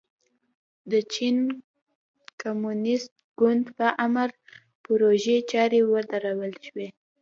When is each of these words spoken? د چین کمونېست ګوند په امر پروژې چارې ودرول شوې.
د 0.91 0.93
چین 1.13 1.37
کمونېست 2.41 3.13
ګوند 3.39 3.65
په 3.77 3.87
امر 4.05 4.29
پروژې 4.83 5.37
چارې 5.51 5.79
ودرول 5.91 6.53
شوې. 6.67 6.87